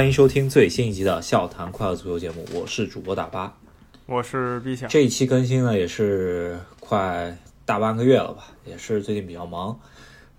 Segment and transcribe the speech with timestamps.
[0.00, 3.54] 欢迎收听最新一集的《笑谈快乐足球》节目，我是主播大巴，
[4.06, 4.88] 我是 B 强。
[4.88, 9.78] 这一期更新呢，也是快大半个月了吧，也是最近比较忙，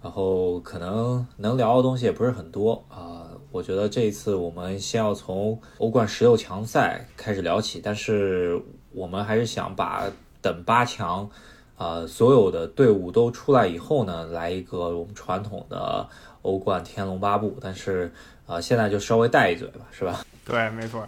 [0.02, 3.30] 然后可能能聊的东西也不是很多啊。
[3.52, 8.60] 我觉得这一次我们先要从欧冠十六强赛开始聊起，但是
[8.92, 11.30] 我们还是想把等八强，
[11.76, 16.10] 啊，所有的队伍都出来以后呢，来一个我们传统的
[16.42, 18.12] 欧冠天龙八部，但是。
[18.52, 20.20] 啊，现在就稍微带一嘴吧，是吧？
[20.46, 21.08] 对，没错。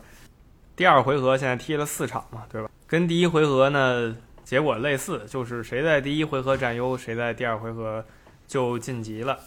[0.78, 2.70] 第二回合现在踢了四场嘛，对吧？
[2.88, 4.16] 跟第一回合呢
[4.46, 8.02] 结果类似，就是谁在第一回合占优，谁在第二回合
[8.48, 9.38] 就晋级了。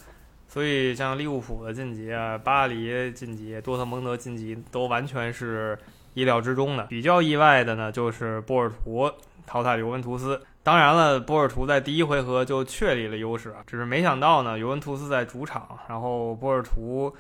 [0.47, 5.79] 所以像利物浦的晋级啊，巴黎晋级，多特蒙德晋级，都完全是
[6.13, 6.85] 意料之中的。
[6.85, 9.11] 比较意外的呢，就是波尔图
[9.47, 10.39] 淘汰尤文图斯。
[10.63, 17.17] 当然了，波尔图在第一回合就确立了优势啊，只是没想到呢，尤文图斯在主场，然后波尔图。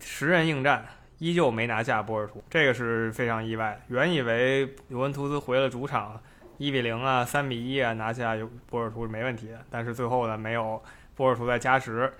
[0.00, 0.84] 十人应战，
[1.18, 3.80] 依旧没拿下波尔图，这个是非常意外。
[3.88, 6.20] 原以为尤文图斯回了主场，
[6.58, 9.58] 一比零啊，三比一啊，拿下尤波尔图是没问题的。
[9.70, 10.80] 但是最后呢，没有
[11.14, 12.12] 波尔图在加时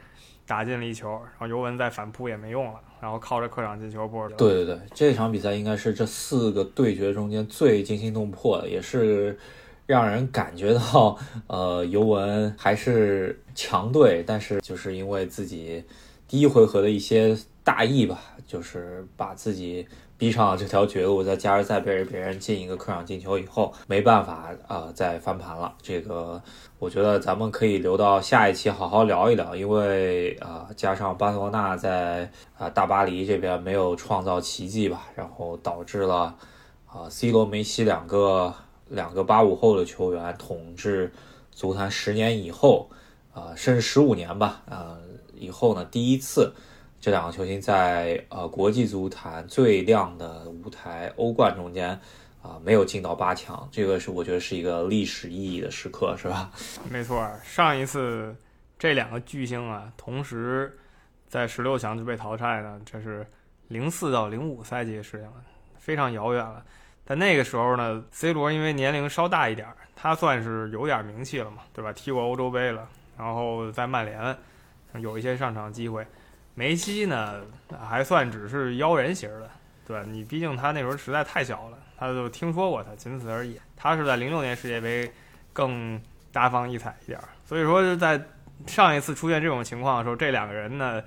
[0.47, 4.37] 打进了一球，然后尤文在反扑也没用了，然后靠着客场进球，波尔图。
[4.37, 9.39] 对对对，这场比赛应该是这四个对决中间最惊心动魄的，也是
[9.85, 15.85] 让人感觉到，呃，尤文还是强队，但是就是因为自己
[16.27, 17.37] 第一回合的一些。
[17.69, 25.75] 大意吧，就是把自己逼上了这条绝路，在加时赛被别人进一个客场进球以后，没办法啊，再翻盘了。
[25.83, 26.43] 这个
[26.79, 36.35] 我觉得咱们可以留到下一期好好聊一聊，因为啊，加上巴塞罗那在啊大巴黎这边没有创造奇迹吧，然后导致了
[36.87, 38.55] 啊 C 罗、梅西两个
[38.89, 41.13] 两个八五后的球员统治
[41.51, 42.89] 足坛十年以后
[43.35, 44.97] 啊，甚至十五年吧啊
[45.37, 46.55] 以后呢，第一次。
[47.01, 51.91] 这两个球星在呃国际足坛最亮的舞台欧冠中间
[52.43, 56.51] 啊没有进到八强，这个是我觉得是一个历史意义的时刻，是吧？
[56.91, 58.35] 没错，上一次
[58.79, 60.77] 这两个巨星啊同时
[61.29, 63.25] 在十六强就被淘汰呢，这是
[63.69, 65.35] 零四到零五赛季的事情了，
[65.79, 66.65] 非常遥远了。
[67.05, 71.93] 但那个时候呢，C 罗因为年龄稍大一点，他算是有点名气了嘛，对吧？
[71.93, 74.37] 踢过欧洲杯了，然后在曼联
[75.01, 76.05] 有一些上场机会。
[76.59, 77.41] 梅西呢，
[77.89, 79.49] 还算只是妖人型的，
[79.87, 83.57] 对你，毕竟他那时候实在太小了，他就听说过他，仅此而已。
[83.77, 85.09] 他是在零六年世界杯
[85.53, 86.01] 更
[86.33, 88.21] 大放异彩一点，所以说就在
[88.67, 91.01] 上一次出现这种情况的时候，这两个人呢，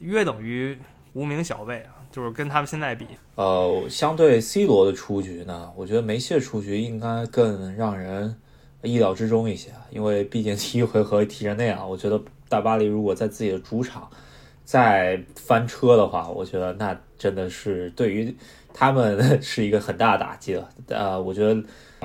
[0.00, 0.78] 约等于
[1.14, 3.06] 无名小辈啊，就是跟他们现在比。
[3.36, 8.36] 呃，相对 C 罗的出局呢，我觉得梅西的出局应该更让人
[8.82, 12.20] 意料之中一些，因为毕竟第 一回合踢成那样，我觉得
[12.50, 14.06] 大巴黎如果在自己的主场。
[14.64, 18.34] 再翻车的话，我觉得那真的是对于
[18.72, 20.68] 他们是一个很大的打击了。
[20.88, 21.54] 呃，我觉得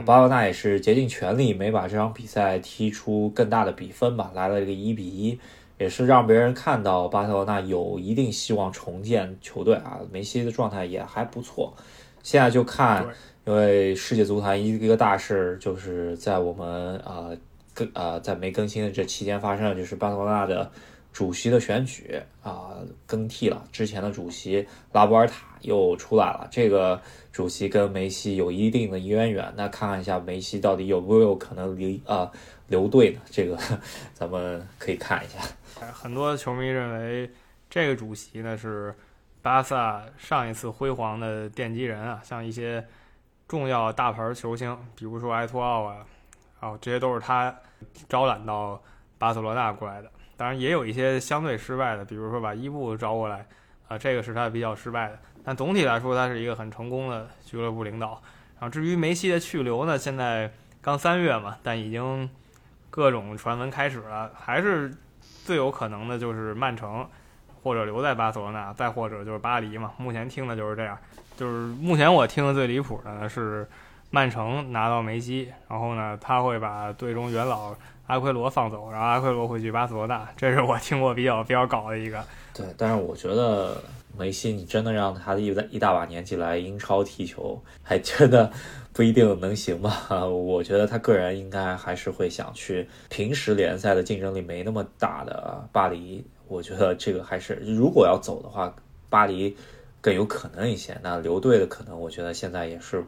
[0.03, 5.39] 巴塞罗那也是竭尽全力没把这场比赛踢出更大的比分吧，来了一个一比一，
[5.77, 9.99] 也是让别人看到巴塞罗那有一定希望重建球队啊。
[10.11, 11.73] 梅西的状态也还不错。
[12.21, 13.07] 现在就看，
[13.45, 17.29] 因为世界足坛一个大事就是在我们啊
[17.73, 20.69] 更呃在没更新的这期间发生了，就是巴塞罗那的。
[21.17, 26.47] 主席的选举啊更替了，之前的主席拉波尔塔又出来了。
[26.51, 27.01] 这个
[27.31, 32.31] 主席跟梅西有一定的渊源，那看看一下梅西到底有没有可能离啊
[32.67, 33.21] 留队呢？
[33.31, 33.57] 这个
[34.13, 35.39] 咱们可以看一下。
[35.91, 37.27] 很多球迷认为
[37.67, 38.93] 这个主席呢是
[39.41, 42.85] 巴萨上一次辉煌的奠基人啊，像一些
[43.47, 46.05] 重要大牌球星，比如说埃托奥啊，
[46.59, 47.55] 啊这些都是他
[48.07, 48.79] 招揽到
[49.17, 50.11] 巴塞罗那过来的。
[50.37, 53.45] 当然也有一些相对失败的，比如说把伊布招过来，
[53.87, 55.19] 啊，这个是他比较失败的。
[55.43, 58.21] 但总体来说，他是一个很成功的俱乐部领导。
[58.59, 62.29] 然后至于梅西的去留呢，现在刚三月嘛，但已经
[62.89, 64.93] 各种传闻开始了，还是
[65.43, 67.07] 最有可能的就是曼城，
[67.63, 69.93] 或者留在巴塞罗那，再或者就是巴黎嘛。
[69.97, 70.97] 目前听的就是这样，
[71.35, 73.67] 就是目前我听的最离谱的呢是
[74.09, 77.75] 曼城拿到梅西，然后呢他会把队中元老。
[78.07, 82.23] 阿奎罗放走，然后阿奎罗会去巴塞罗那，这是我听过比较比较搞的一个。
[82.53, 83.83] 对，但是我觉得
[84.17, 88.49] 梅西，你真的让他一在一大把年纪来英超踢球，还真的
[88.93, 90.07] 不一定能行吧？
[90.25, 96.25] 我觉得他个人应该还是会想去平时联赛的竞争力没那么大的巴黎。
[96.47, 98.73] 我觉得这个还是如果要走的话，
[99.09, 99.57] 巴黎
[99.99, 100.97] 更有可能一些。
[101.03, 103.03] 那留队的可能，我觉得现在也是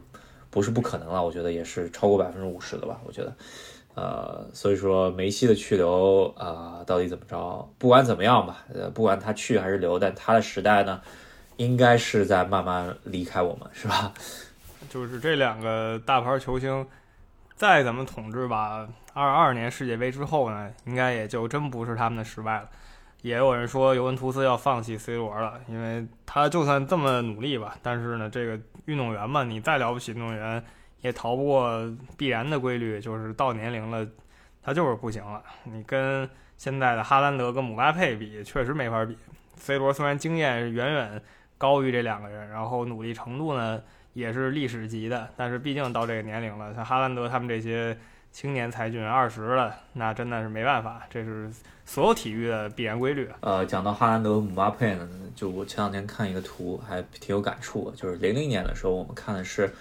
[0.50, 1.24] 不是不可能了。
[1.24, 3.00] 我觉得也是超过百分之五十的吧。
[3.04, 3.32] 我觉得。
[3.96, 7.68] 呃，所以说梅西的去留啊，到底怎么着？
[7.76, 11.02] 不管怎么样吧，呃，不管他去还是留，但他的时代呢，
[11.56, 14.12] 应该是在慢慢离开我们，是吧？
[14.88, 16.86] 就是这两个大牌球星
[17.56, 22.68] 再怎么统治吧，二二年世界杯之后呢，应该也就真不是他们的时代了。
[23.22, 30.62] 也有人说尤文图斯要放弃 C 罗了，因为他就算这么努力吧，但是呢，这个运动员嘛，你再了不起运动员，
[31.02, 31.78] 也逃不过
[32.16, 34.06] 必然的规律，就是到年龄了，
[34.62, 35.42] 他就是不行了。
[35.64, 39.16] 你跟现在的哈兰德跟姆巴佩比，确实没法比。
[39.56, 41.22] C 罗虽然经验远远
[41.58, 43.82] 高于这两个人，然后努力程度呢
[44.14, 47.96] 也是历史级的，但是毕竟到这个年龄了，像哈兰德他们这些。
[48.32, 51.50] 青年才俊二十了，那真的是没办法，这是
[51.84, 53.28] 所有体育的必然规律。
[53.40, 57.90] 呃，讲到哈兰德姆巴佩呢，就我前两天看一个图，还挺有感触。
[57.96, 59.74] 就是零零年的时候，我们看的是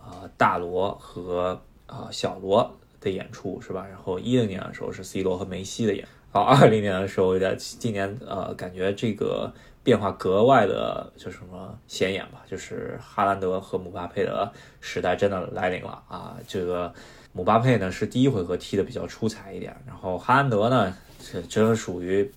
[0.00, 3.84] 呃大罗和呃小罗的演出，是吧？
[3.88, 9.52] 然后一零年的时候是 C 罗和梅西的演，然后二零年的时候，在今年呃感觉这个
[9.82, 14.50] 变化格外的就什么显眼吧，就是哈兰德和姆巴佩的
[14.80, 16.94] 时代真的来临了啊，这个。
[17.32, 22.30] 姆巴佩呢是第一回合踢的比较出彩一点，然后哈兰德呢这真属于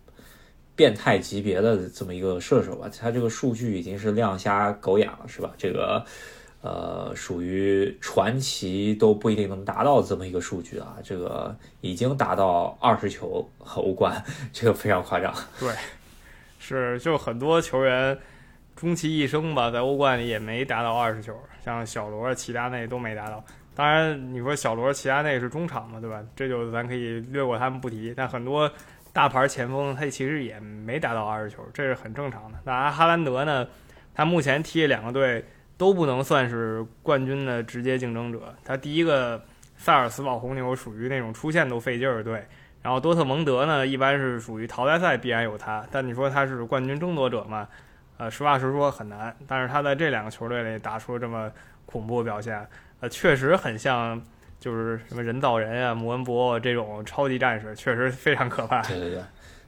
[0.76, 5.52] 变态级别的这么一个射手吧，他这个数据已经是亮瞎狗眼了，是吧？
[5.58, 6.04] 这个
[6.62, 15.34] 呃属于传奇都不一定能达到这么一个数据啊，这个已经达到二十球和欧冠，这个非常夸张。
[15.60, 15.74] 对，
[16.60, 18.18] 是就很多球员
[18.76, 23.44] 终其一生吧，在欧冠里也没达到二十球，像小罗、齐达内都没达到。
[23.74, 26.22] 当然，你说小罗、齐达内是中场嘛，对吧？
[26.36, 28.14] 这就咱可以略过他们不提。
[28.16, 28.70] 但很多
[29.14, 32.60] 大牌前锋他其实也没达到二十球，这是很正常的。
[32.66, 33.68] 那哈兰德呢？
[34.14, 35.44] 他目前踢两个队
[35.78, 38.54] 都不能算是冠军的直接竞争者。
[38.64, 39.42] 他第一个
[39.78, 42.46] 萨尔斯堡红牛属于那种出线都费劲儿的队，
[42.82, 45.84] 然后多特蒙德呢一般是属于淘汰赛必然有他。
[45.90, 47.66] 但你说他是冠军争夺者嘛？
[48.18, 49.34] 呃，实话实说很难。
[49.48, 51.50] 但是他在这两个球队里打出这么
[51.86, 52.68] 恐怖的表现。
[53.02, 54.22] 呃，确实很像，
[54.60, 58.82] 就是什么人造人啊、姆恩博这种超级战士，确实非常可怕。
[58.84, 59.24] 对对对，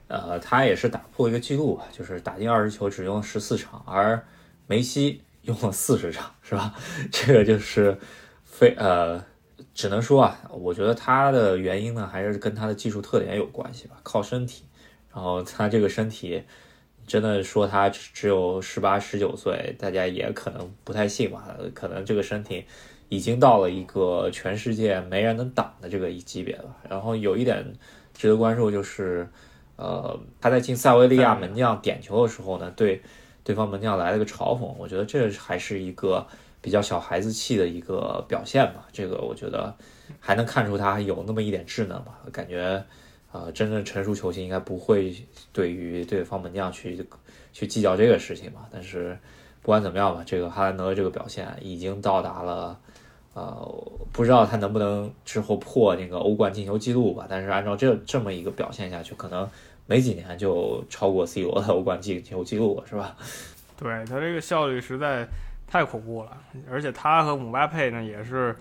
[0.07, 4.23] 呃，他也是打破一个记录吧，就是打进二十球只用十四场，而
[4.67, 6.75] 梅西用了四十场，是吧？
[7.11, 7.97] 这个就是
[8.43, 9.19] 非呃，
[9.73, 14.63] 只能说啊，我觉得他的原因呢，还是跟他的技术特点有关系吧，靠身体。
[15.11, 16.43] 然后他这个身体，
[17.07, 21.47] 真的说他只有十八、十九岁，大家也可能不太信吧？
[21.73, 22.65] 可能这个身体。
[23.13, 26.75] 已经到了一个全世界没人能挡的这个一级别了。
[26.89, 27.63] 然后有一点
[28.11, 29.29] 值得关注就是，
[29.75, 32.99] 呃，他在进塞维利亚门将点球的时候呢，对
[33.43, 34.65] 对方门将来了个嘲讽。
[34.79, 36.25] 我觉得这还是一个
[36.59, 38.87] 比较小孩子气的一个表现吧。
[38.91, 39.75] 这个我觉得
[40.19, 42.19] 还能看出他有那么一点稚嫩吧。
[42.31, 42.83] 感觉
[43.31, 45.15] 呃，真正成熟球星应该不会
[45.51, 47.05] 对于对方门将去
[47.51, 48.67] 去计较这个事情吧。
[48.71, 49.15] 但是
[49.61, 52.79] 不管怎么样吧，这个哈兰德这个表现已经到达了。
[53.33, 57.25] 呃，不知道他能不能之后破那个欧冠进球记录吧？
[57.27, 59.49] 但是按照这这么一个表现下去，可能
[59.87, 63.15] 没几年就超过 C 罗的欧冠进球记录了，是吧？
[63.75, 65.27] 对他这个效率实在
[65.65, 66.37] 太恐怖了，
[66.69, 68.55] 而且他和姆巴佩呢也是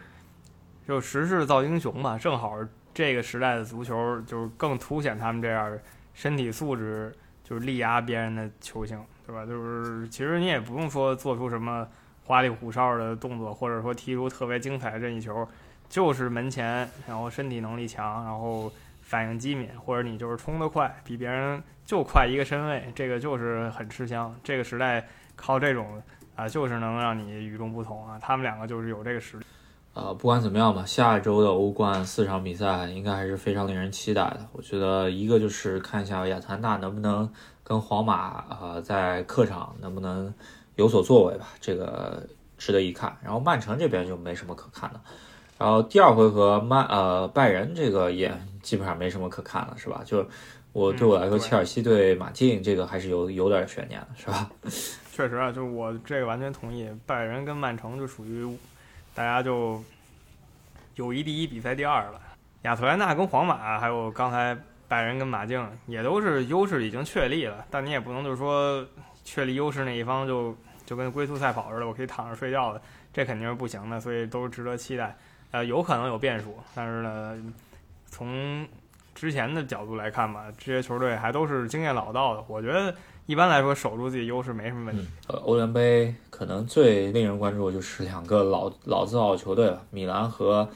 [0.88, 2.56] 就时势造英雄嘛，正好
[2.94, 5.78] 这个时代的足球就是更凸显他们这样
[6.14, 7.14] 身体素质
[7.44, 9.44] 就是力压别人的球星，对吧？
[9.44, 11.86] 就是其实你也不用说做出什么。
[12.24, 15.46] 花里胡哨的动作，或者说踢出特别精彩的任意球，
[15.88, 24.34] 就是门前，然后身体能力强，然后反应机敏，或者你就是冲得快，比别人就快一个身位，这个就是很吃香。
[24.44, 26.00] 这个时代靠这种
[26.36, 28.18] 啊，就是能让你与众不同啊。
[28.22, 29.44] 他们两个就是有这个实力。
[29.94, 34.46] 呃，不管怎么样吧，下周的欧冠四场比赛应该还是非常令人期待的。
[34.52, 37.30] 我觉得一个就是看一下亚特兰大能不能
[37.64, 40.32] 跟皇马呃在客场能不能。
[40.76, 42.26] 有所作为吧，这个
[42.56, 43.16] 值得一看。
[43.22, 45.00] 然后曼城这边就没什么可看的。
[45.58, 50.02] 然后第二回合曼呃拜仁这个也基本上没什么可看了，是吧？
[50.04, 50.26] 就
[50.72, 54.50] 我对我来说，切尔西对马竞这个还是有有点悬念的，是吧？
[55.12, 56.88] 确实啊，就是我这个完全同意。
[57.06, 58.44] 拜仁跟曼城就属于
[59.14, 59.80] 大家就
[60.96, 62.20] 友谊第一，比赛第二了。
[62.62, 64.56] 亚特兰大跟皇马，还有刚才
[64.88, 68.84] 拜仁跟马竞也都是优势已经确立了，但你也不能就是说。
[69.24, 75.16] 确立优势那一方就就跟龟兔赛跑似的，我可以躺着睡觉的，这肯定是不行的，所以都是值得期待。
[75.50, 77.36] 呃，有可能有变数，但是呢，
[78.06, 78.66] 从
[79.14, 82.42] 之前的角度来看吧，这些球队还都是经验老道的。
[82.48, 82.94] 我觉得
[83.26, 85.06] 一般来说守住自己优势没什么问题。
[85.28, 90.66] 呃，欧联杯可能最令人关注就是两个老老字号球队了，米兰和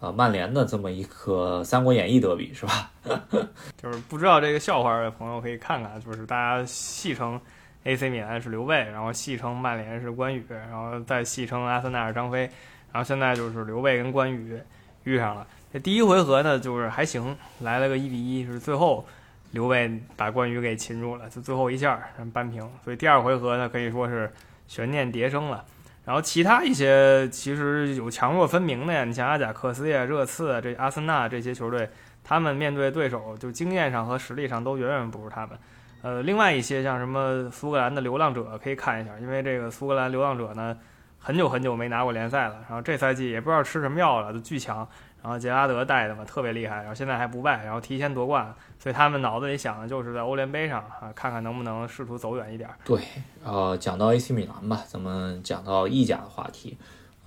[0.00, 2.90] 呃曼联的这么一个《三国演义》德比，是吧？
[3.76, 7.38] 就是不知道这个笑话的朋友可以看看，就是大家戏称。
[7.84, 12.40] AC 米兰是刘备，然后戏称曼联是关羽，然后再戏称阿森纳是张飞，
[12.92, 14.58] 然后现在就是刘备跟关羽
[15.04, 15.46] 遇上了。
[15.72, 19.04] 这第一回合呢，就是还行，来了个一比一，是最后
[19.50, 22.00] 刘备把关羽给擒住了，就最后一下
[22.32, 22.68] 扳平。
[22.82, 24.32] 所以第二回合呢，可以说是
[24.66, 25.64] 悬念迭生了。
[26.06, 31.88] 然后其他一些其实有强弱分明的呀，你像阿贾克斯呀、热刺啊、这阿森纳这些球队，
[32.22, 35.58] 他们面对对手就经验上和实力上都远远不如他们。
[36.04, 40.76] 呃，另外一些像什么苏格兰的流浪者可以看一下，因为这个苏格兰流浪者呢，
[41.18, 44.86] 很久很久没拿过联赛了，然后这赛季也不知道吃什么药了，就巨强。
[45.22, 52.68] 然后杰拉德带的嘛，特别厉害，然后现在还不败，然后提前夺冠，所以他们脑子里想的就是在欧联杯上啊，看看能不能试图走远一点。
[52.84, 53.00] 对，
[53.42, 56.76] 呃，讲到 AC 米兰吧，咱们讲到意甲的话题，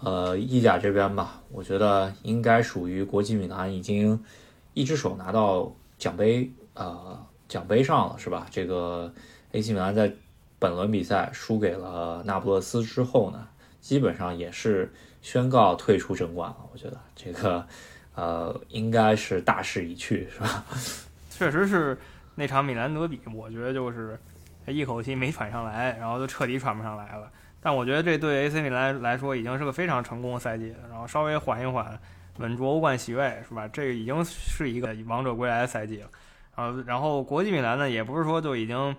[0.04, 4.24] 呃，意甲这边吧，我觉得应该属于国际米兰已经
[4.76, 8.48] 一只手拿到奖杯，呃，奖杯上了，是吧？
[8.52, 9.14] 这个
[9.52, 10.12] AC 米兰在
[10.60, 13.48] 本轮比赛输给了那不勒斯之后呢，
[13.82, 14.92] 基本上也是。
[15.20, 17.68] 宣告退出争冠了，我觉得这个，
[18.16, 20.64] 呃，应该是大势已去，是吧？
[21.30, 21.98] 确实是
[22.36, 24.18] 那场米兰德比，我觉得就是
[24.68, 27.30] 一口气没喘上来，然后就彻底喘不上来了。
[27.60, 30.78] 但我觉得这对 AC 米兰来说已经是个非常成功的赛季了。
[30.90, 32.00] 然后稍微缓一缓，
[32.38, 33.68] 稳住欧冠席位，是吧？
[33.68, 36.08] 这个已经是一个王者归来的赛季了。
[36.58, 38.94] 啊，然后国际米兰呢，也不是说就已经。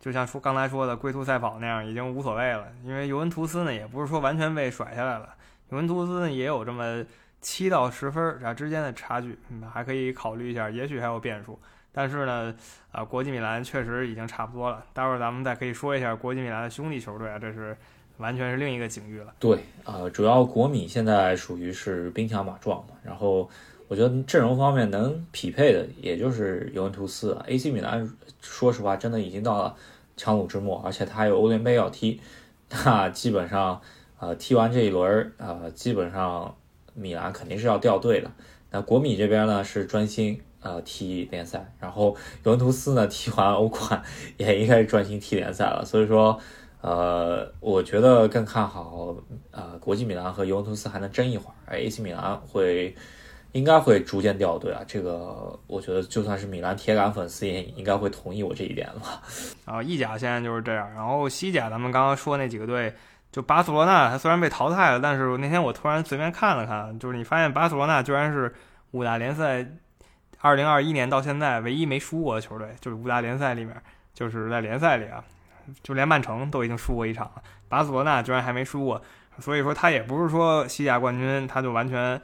[0.00, 2.66] 就像说刚才说的龟兔赛跑那样，已经无所谓了。
[2.84, 5.28] 因为尤文图斯呢，也不是说完全被甩下来了。
[5.70, 7.04] 尤文图斯呢，也有这么
[7.40, 11.56] 七到十分啊之间的差距，嗯，还可以考虑一下，也许还有变数。
[11.92, 12.52] 但是呢，
[12.90, 14.84] 啊，国际米兰确实已经差不多了。
[14.92, 17.76] 待会儿咱们再可以说一下国际米兰的兄弟球队啊，这是
[18.16, 19.32] 完全是另一个境遇了。
[19.38, 22.94] 对，啊，主要国米现在属于是兵强马壮嘛。
[23.04, 23.48] 然后
[23.92, 27.36] 我觉得阵容方面能匹配的，也就是尤文图斯。
[27.46, 29.76] AC 米兰，说实话，真的已经到了。
[30.16, 32.18] 强弩之末，而且他还有欧联杯要踢，
[32.70, 33.82] 那基本上，
[34.18, 36.56] 呃，踢完这一轮，呃，基本上
[36.94, 38.30] 米兰肯定是要掉队的。
[38.70, 44.02] 那国米这边呢是专心呃踢联赛，然后尤文图斯呢踢完欧冠
[44.38, 45.84] 也应该是专心踢联赛了。
[45.84, 46.40] 所以说，
[46.80, 49.14] 呃，我觉得更看好
[49.50, 52.96] 呃国际米兰和尤文图斯还能争一会儿，而 AC 米兰会。
[53.52, 59.22] 应该会逐渐掉队啊，这个我觉得就算是米兰铁杆粉丝也应该会同意我这一点了。
[59.66, 62.94] 啊，意甲现在就是这样，然后西甲咱们刚刚说那几个队，
[63.30, 68.54] 就巴塞罗那，他虽然被淘汰了，但是那天我突然随便看了看，就是你发现巴塞罗那居然是
[68.92, 69.66] 五大联赛
[70.40, 73.76] 二零二一年到现在唯一没输过的球队，就是五大联赛里面，
[74.14, 75.22] 就是在联赛里啊，
[75.82, 79.02] 就连曼城都已经输过一场了，巴塞罗那居然还没输过，
[79.40, 82.18] 所以说他也不是说西甲冠军他就完全。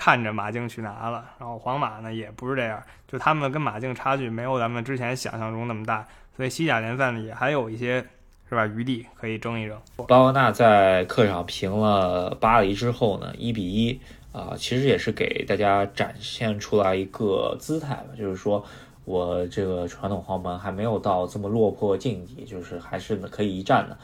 [0.00, 8.06] 看着马竞去拿了，然后皇马呢也不是这样，就他们跟马竞差距没有咱们之前想象中那么大，所以西甲联赛呢也还有一些
[8.48, 9.76] 是吧余地可以争一争。
[10.06, 14.00] 巴沃纳在客场平了巴黎之后呢，一比一
[14.30, 18.64] 啊，其实也是给大家展现出来一个姿态吧，就是说
[19.04, 23.98] 我这个传统豪门还没有到这么落魄境地，就是还是可以一战的。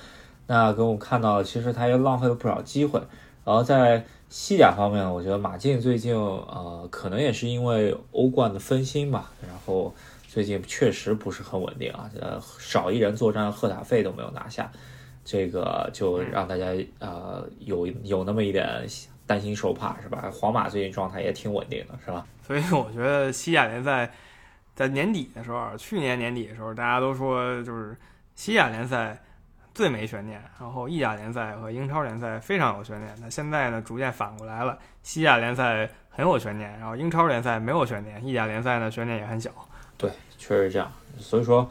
[0.49, 3.01] 那给我们看到，其实他也浪费了不少机会，
[3.45, 4.05] 然后在。
[4.29, 9.95] 西甲方面，我觉得马竞最近呃，可能也是因为欧冠的分心吧，然后
[10.27, 14.71] 最近确实不是很稳定啊，呃，少一人作战，赫塔费都没有拿下，
[15.25, 18.85] 这个就让大家呃有有那么一点
[19.27, 20.29] 担心受怕，是吧？
[20.33, 22.27] 皇马最近状态也挺稳定的，是吧？
[22.45, 24.13] 所以我觉得西甲联赛
[24.75, 27.97] 在年底的时候，去年年底的时候，大家都说就是
[28.35, 29.21] 西甲联赛。
[29.75, 33.13] 最没悬念，然后意甲联赛和英超联赛非常有悬念。
[33.21, 39.51] 那现在呢，逐渐反过来了，西甲联赛很有悬念，然后英超联赛没有悬念，意甲联赛呢悬念也很小。
[39.99, 40.91] 对，确实这样。
[41.19, 41.69] 所以说，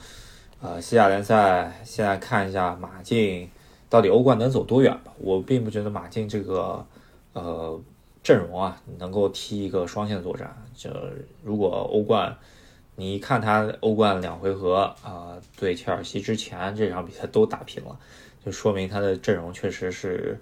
[0.61, 3.49] 呃，西甲联赛现在看一下马竞
[3.89, 5.13] 到底欧冠能走多远吧。
[5.17, 6.85] 我并不觉得马竞这个
[7.31, 7.81] 呃
[8.21, 10.53] 阵容啊能够踢一个双线作战。
[10.75, 10.89] 就
[11.41, 12.35] 如果欧冠。
[12.95, 17.97] 你一看他欧冠两回合啊，对切尔西之前这场比赛都打平了，
[18.45, 20.39] 就说明他的阵容确实是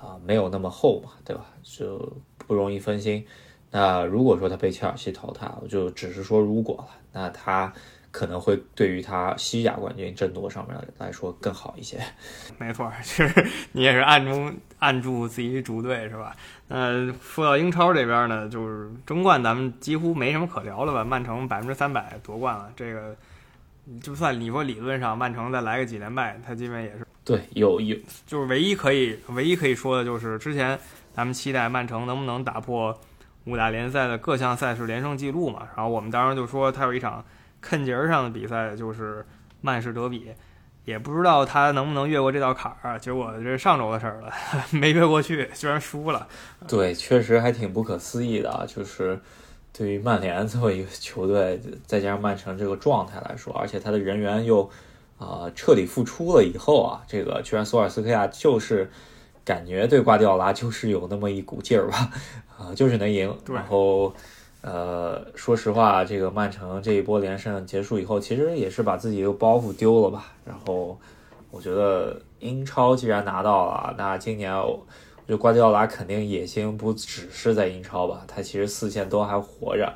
[0.00, 1.46] 啊没有那么厚嘛，对吧？
[1.62, 3.26] 就不容易分心。
[3.70, 7.72] 那如果说他被切尔西淘汰，我就只是说如果了，那他。
[8.16, 12.00] 可能会对于他西甲冠军争夺上面来说更好一些。
[12.56, 16.34] 没错，其实你也是暗中按住自己主队是吧？
[16.68, 21.04] 呃，说到英超这边呢，就是争冠咱们几乎没什么可聊了吧？
[21.04, 23.14] 曼城百分之三百夺冠了，这个
[24.00, 27.94] 就算你说理论上曼城再来个几连败，他基本也是对有有，
[28.26, 30.78] 就是唯一可以唯一可以说的就是之前
[31.12, 32.98] 咱们期待曼城能不能打破
[33.44, 35.68] 五大联赛的各项赛事连胜记录嘛？
[35.76, 37.22] 然后我们当时就说他有一场。
[37.60, 39.24] 坎节儿上的比赛就是
[39.60, 40.32] 曼市德比，
[40.84, 42.98] 也不知道他能不能越过这道坎儿。
[42.98, 44.32] 结果这是上周的事儿了，
[44.70, 46.28] 没越过去，居然输了。
[46.68, 48.64] 对，确实还挺不可思议的啊！
[48.66, 49.18] 就是
[49.72, 54.70] 对于曼联这么一个球队，再加上曼城这个状态来说，而且他的人员又
[55.18, 58.90] 啊彻底复出了以后啊，这个居然索尔斯克亚就是
[59.44, 62.10] 感觉对瓜迪奥拉就是有那么一股劲儿吧，
[62.56, 63.36] 啊，就是能赢。
[63.48, 64.14] 然后
[64.66, 70.32] 呃，说实话，这个曼城这一波连胜结束以后，其实也是把自己一个包袱丢了吧。
[70.44, 70.98] 然后
[71.50, 74.84] 我觉得英超既然拿到了，那今年我。
[75.28, 79.92] 就瓜迪奥拉肯定野心不只是在英超吧，他其实四线都还活着，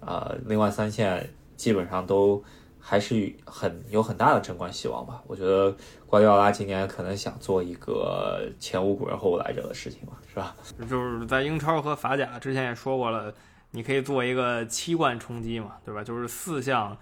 [0.00, 1.26] 呃，另外三线
[1.56, 2.44] 基本上都
[2.78, 5.22] 还是很有很大的争冠希望吧。
[5.26, 5.74] 我觉得
[6.06, 10.54] 瓜迪奥拉今年可能想做一个前无古人后无来者的事情嘛，是吧？
[10.86, 13.32] 就是在英超和法甲之前也说过了，
[13.74, 16.02] 你可以做一个七冠冲击嘛，对吧？
[16.02, 16.96] 就是四项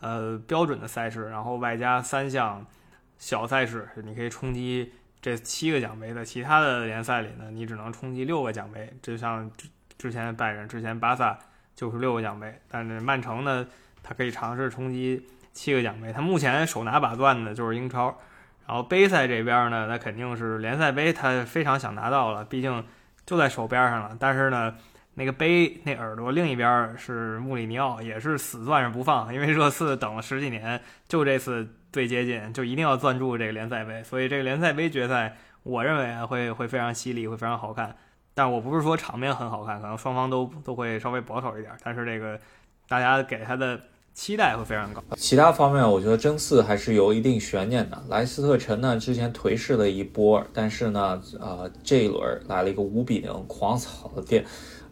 [0.00, 2.64] 呃标准的赛事，然后外加三项
[3.18, 4.92] 小赛事，你可以冲击。
[5.22, 11.38] 这七个奖杯的其他的联赛里呢，你只能冲击六个奖杯，就像之之前拜仁、之前巴萨
[11.76, 13.66] 就是六个奖杯，但是曼城呢，
[14.02, 16.10] 它可以尝试冲击七个奖杯。
[16.10, 18.18] 他目前手拿把攥的就是英超，
[18.66, 22.82] 然后杯赛这边呢，那肯定是联赛杯，他非常想拿到了，毕竟
[23.26, 24.16] 就在手边上了。
[24.18, 24.74] 但是呢，
[25.14, 31.68] 那个杯那耳朵另一边是穆里尼奥，也是死攥着不放，因为热刺等了十几年，就这次。
[31.92, 37.96] 最接近就一定要攥住这个联赛杯，所以这个联赛杯决赛，我认为啊会会非常犀利，会非常好看。
[38.32, 42.38] 但我不是说场面很好看，可能双方都都会稍微保守一点，但是这个
[42.86, 43.80] 大家给他的
[44.14, 45.02] 期待会非常高。
[45.16, 48.00] 其他方面，我觉得争四还是有一定悬念的。
[48.08, 54.44] 莱斯特城呢之前颓势了一波，但是呢，呃，这一轮来了一个五比零狂扫的电，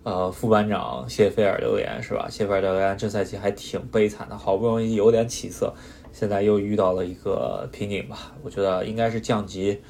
[0.04, 2.28] 呃，副班长谢菲尔德联是吧？
[2.30, 5.74] 谢菲尔德联这赛季还挺悲惨的，好不容易有点起色。
[6.12, 9.80] 现在又遇到了一个瓶颈吧，我觉得应该是降级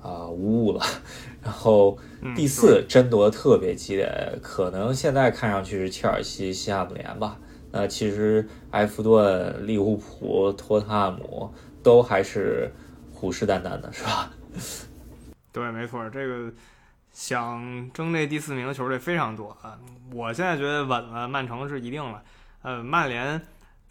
[0.00, 0.82] 啊无误了。
[1.42, 1.96] 然后
[2.34, 4.10] 第四争夺特别激烈，
[4.42, 7.38] 可能现在看上去是切尔西、西汉姆联吧。
[7.70, 12.72] 那其实埃弗顿、利物浦、托特纳姆都还是
[13.12, 14.32] 虎视眈眈的，是吧？
[15.52, 16.50] 对，没错，这个
[17.12, 19.78] 想争这第四名的球队非常多啊。
[20.12, 22.22] 我现在觉得稳了，曼城是一定了。
[22.62, 23.40] 呃，曼联。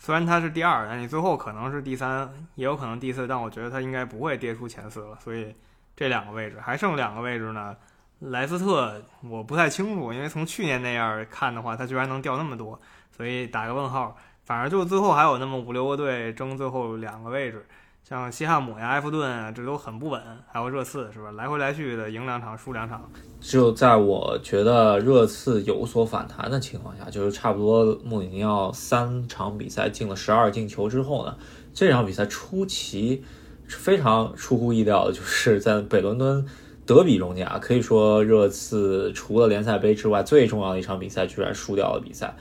[0.01, 5.17] 虽然他是第二，但你最后可能是第三，也有可能第四，但我觉得他应该不会跌出前四了。
[5.21, 5.53] 所以
[5.93, 7.75] 这两个位置还剩两个位置呢。
[8.19, 12.79] 莱斯特我不太清楚，因为从去年那样看的话，他居然能掉那么多，
[13.11, 14.15] 所以打个问号。
[14.45, 17.67] 反正就最后还有那么五六个队争最后两个位置。
[18.09, 20.19] 像西汉姆呀、埃弗顿啊，这都很不稳，
[20.51, 21.29] 还有热刺是吧？
[21.33, 23.07] 来回来去的，赢两场输两场。
[23.39, 31.37] 就在我觉得热刺有所反弹的情况下，就是差不多穆里尼奥三场比赛进了十二进球之后呢，
[31.71, 33.23] 这场比赛出奇
[33.67, 36.43] 非常出乎意料的，就是在北伦敦
[36.87, 42.35] 德比中间啊，可以说热刺除了联赛杯之外最重要的一场比赛，居然输掉了比赛，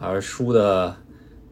[0.00, 0.96] 而输的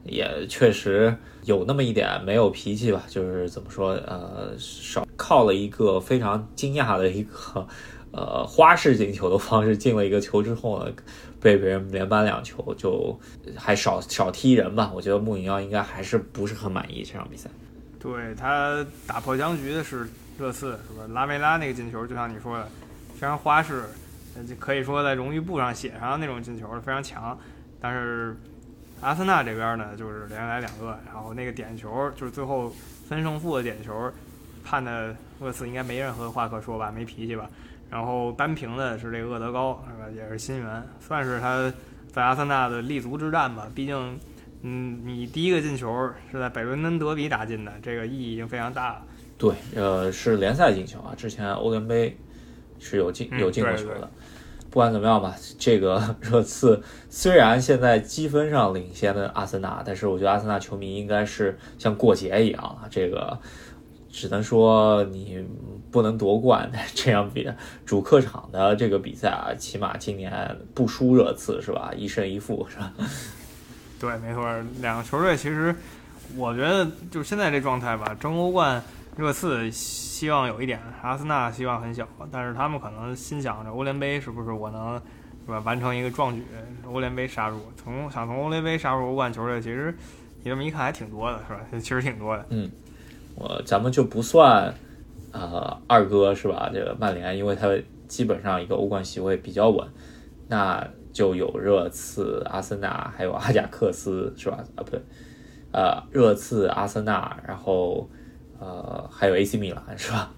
[0.02, 1.16] 也确实。
[1.44, 7.66] 有那么一点没有脾气吧，就是怎么说，呃，少靠了一个非常惊讶的一个，
[8.12, 10.92] 呃，花式进球的方式进了一个球之后呢，
[11.40, 13.18] 被别人连扳两球，就
[13.56, 14.92] 还少少踢人吧。
[14.94, 17.48] 我觉得穆里尼奥应该还是不是很满意这场比赛。
[17.98, 20.06] 对他打破僵局的是
[20.38, 21.06] 热刺，是吧？
[21.12, 22.68] 拉梅拉那个进球，就像你说的，
[23.14, 23.84] 非常花式，
[24.58, 27.38] 可以说在荣誉簿上写上那种进球非常强，
[27.80, 28.36] 但是。
[29.00, 32.68] 阿森纳这边呢，就是连来两个，然后那个点球就是最后
[33.08, 34.12] 分胜负的点球，
[34.62, 37.48] 判的厄斯应该没任何话可说吧，没脾气吧。
[37.90, 40.08] 然后扳平的是这个厄德高，是吧？
[40.14, 41.72] 也是新援，算是他
[42.12, 43.66] 在阿森纳的立足之战吧。
[43.74, 44.18] 毕竟，
[44.62, 49.02] 嗯，你第一个进球是在北伦敦德比打进的，这个意义已经非常大了。
[49.38, 52.14] 对，呃，是联赛进球啊，之前欧联杯
[52.78, 54.10] 是有进有进过球的。
[54.70, 62.86] 不管怎么样吧，这个 热刺虽然现在积分上领先的阿森纳，但是我觉得阿森纳球迷应该是像过节一样啊。
[62.88, 63.36] 这个
[64.08, 65.44] 只能说你
[65.90, 67.50] 不能夺冠，这样比
[67.84, 71.92] 主客场的这个比赛啊，起码今年不输热刺是吧？
[71.96, 72.92] 一胜一负是吧？
[73.98, 74.46] 对，没错，
[74.80, 75.74] 两个球队其实
[76.36, 78.80] 我觉得就现在这状态吧，争欧冠。
[79.20, 84.98] 热刺希望有一点，阿森纳希望很小，但是他们可能心想着欧联杯是不是我能
[85.44, 86.42] 是吧完成一个壮举，
[86.86, 89.94] 欧联杯杀入，从想从欧联杯杀入欧冠球队，其实
[90.42, 91.60] 你这么一看还挺多的，是吧？
[91.78, 92.46] 其实挺多的。
[92.48, 92.70] 嗯，
[93.34, 94.72] 我咱们就不算
[95.32, 96.70] 呃二哥是吧？
[96.72, 97.68] 这个曼联，因为他
[98.08, 99.86] 基本上一个欧冠席位比较稳，
[100.48, 104.64] 那就有热刺、阿森纳，还有阿贾克斯是吧？
[104.76, 105.02] 啊不对，
[105.72, 108.08] 呃，热刺、阿森纳，然后。
[108.60, 110.30] 呃，还有 AC 米兰是吧？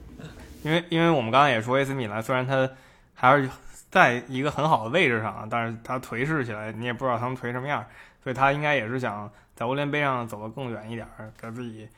[0.63, 2.71] 因为因为我们刚才也说 AC 米兰，虽然他
[3.15, 3.51] 还是
[3.91, 7.85] 在一个很好的位置上，但是他颓势起来，你也不知道他们颓什么样，
[8.23, 11.07] 所以他应该也是想在欧联杯上走得更远一点，
[11.41, 11.89] 给自己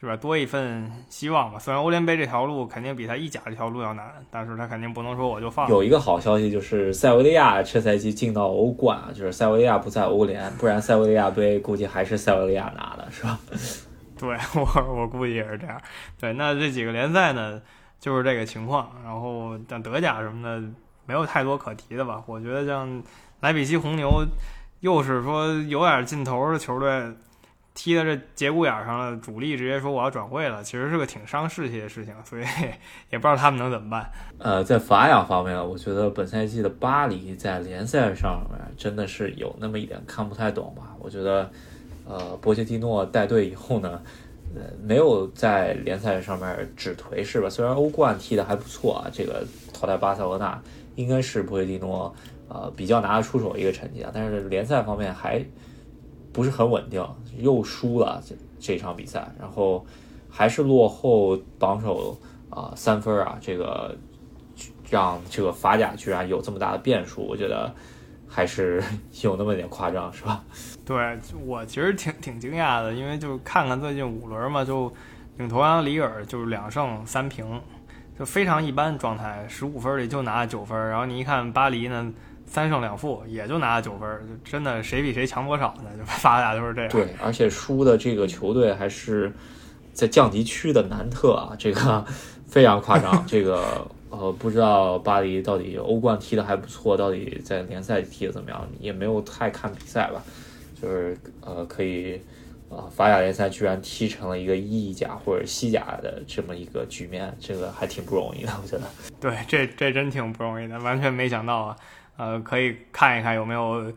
[0.00, 1.58] 是吧多一份希望吧。
[1.58, 5.68] 虽然欧联杯这条路肯定比他意甲这条路要难，但是他肯定不能说我就放。
[5.68, 13.40] 有一个好消息就是塞维利亚这赛季进到欧冠啊，就是塞维利亚不在欧联，不然塞维利亚杯估计还是塞维利亚拿的，是吧？
[14.18, 15.80] 对我我估计也是这样。
[16.18, 17.60] 对，那这几个联赛呢？
[18.00, 20.62] 就是这个情况，然后像德甲什么的
[21.06, 22.22] 没有太多可提的吧。
[22.26, 23.02] 我觉得像
[23.40, 24.22] 莱比锡红牛，
[24.80, 27.14] 又是说有点劲头的球队，
[27.72, 32.42] 踢到这节骨眼上了，主力直接说我要转会了，其实是个挺伤士气的事情，所以
[33.08, 34.12] 也不知道他们能怎么办。
[34.38, 40.94] 呃，在法甲方面，我觉得本赛季的巴黎在联赛上面真的是有那么一点看不太懂吧。
[40.98, 41.50] 我觉得，
[42.06, 44.00] 呃，波切蒂诺带队以后呢。
[44.56, 47.50] 呃，没有在联赛上面止颓势吧？
[47.50, 50.62] 虽然欧冠踢得还不错啊，这个淘汰巴塞罗那
[50.94, 52.14] 应该是波切蒂诺
[52.46, 55.44] 呃比较拿得出手一个成绩啊，但是联赛方面还
[56.32, 57.04] 不是很稳定，
[57.38, 59.84] 又输了这这场比赛，然后
[60.30, 62.16] 还是落后榜首
[62.48, 63.96] 啊三分啊，这个
[64.88, 67.74] 让这个法甲居然有这么大的变数，我觉得
[68.28, 68.80] 还是
[69.22, 70.44] 有那么点夸张，是吧？
[70.84, 74.92] 对我其实挺挺惊讶的，因为就看看最近五轮嘛，就
[75.38, 77.60] 领头羊里尔就是两胜三平，
[78.18, 80.78] 就非常一般状态，十五分里就拿了九分。
[80.90, 82.12] 然后你一看巴黎呢，
[82.46, 85.90] 三胜两负，也就拿了九分，就真的谁比谁强多少呢？
[85.96, 86.90] 就发俩都是这样。
[86.90, 89.32] 对，而且输的这个球队还是
[89.94, 92.04] 在降级区的南特啊，这个
[92.46, 93.24] 非常夸张。
[93.26, 98.68] 这个呃，不知道巴黎到底欧冠踢的还不错，到底在联赛踢的怎么样？
[98.78, 100.22] 也没有太看比赛吧。
[100.74, 102.20] 就是呃，可以，
[102.68, 108.82] 呃，法甲联赛居然踢成了一个意甲或者西甲的这么一个局面，这个还挺不容易的，我觉得。
[109.20, 111.76] 对，这这真挺不容易的，完全没想到啊。
[112.16, 113.92] 呃，可以看一看有没有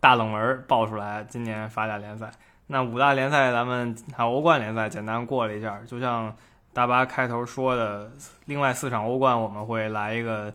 [0.00, 1.24] 大冷门爆出来。
[1.28, 2.30] 今年法甲联赛，
[2.66, 6.34] 那五大联赛咱们还有欧冠联赛简单过了一下，就像
[6.72, 8.10] 大巴开头说的，
[8.46, 10.52] 另外四场欧冠我们会来一个，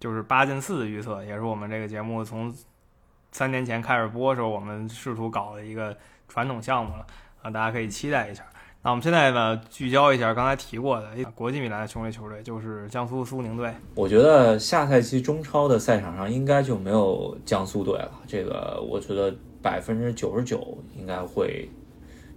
[0.00, 2.54] 就是八进四的预测，也是我们这个节目从。
[3.32, 5.96] 三年前开始播的时候，我们试图搞的一个
[6.28, 7.06] 传统项目了
[7.40, 8.44] 啊，大家可以期待一下。
[8.82, 13.72] 那我们现在呢，聚焦一下刚才提过的国际米兰的球队，球队就是江苏苏宁队。
[13.94, 21.70] 我觉得下赛季中超的赛场上应该就没有江苏队了，这个我觉得百分之九十九应该会